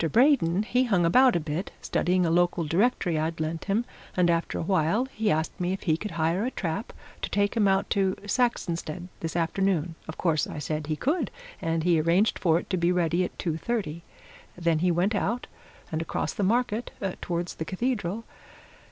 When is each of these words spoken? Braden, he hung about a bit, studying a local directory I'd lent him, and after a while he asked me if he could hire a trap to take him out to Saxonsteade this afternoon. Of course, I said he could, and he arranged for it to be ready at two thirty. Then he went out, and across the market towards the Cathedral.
Braden, 0.11 0.63
he 0.63 0.85
hung 0.85 1.05
about 1.05 1.35
a 1.35 1.39
bit, 1.39 1.69
studying 1.79 2.25
a 2.25 2.31
local 2.31 2.63
directory 2.63 3.19
I'd 3.19 3.39
lent 3.39 3.65
him, 3.65 3.85
and 4.17 4.31
after 4.31 4.57
a 4.57 4.63
while 4.63 5.05
he 5.05 5.29
asked 5.29 5.59
me 5.61 5.73
if 5.73 5.83
he 5.83 5.95
could 5.95 6.09
hire 6.17 6.43
a 6.43 6.49
trap 6.49 6.91
to 7.21 7.29
take 7.29 7.55
him 7.55 7.67
out 7.67 7.87
to 7.91 8.15
Saxonsteade 8.25 9.09
this 9.19 9.35
afternoon. 9.35 9.93
Of 10.07 10.17
course, 10.17 10.47
I 10.47 10.57
said 10.57 10.87
he 10.87 10.95
could, 10.95 11.29
and 11.61 11.83
he 11.83 12.01
arranged 12.01 12.39
for 12.39 12.57
it 12.57 12.67
to 12.71 12.77
be 12.77 12.91
ready 12.91 13.23
at 13.23 13.37
two 13.37 13.57
thirty. 13.57 14.01
Then 14.57 14.79
he 14.79 14.89
went 14.89 15.13
out, 15.13 15.45
and 15.91 16.01
across 16.01 16.33
the 16.33 16.41
market 16.41 16.89
towards 17.21 17.53
the 17.53 17.65
Cathedral. 17.65 18.23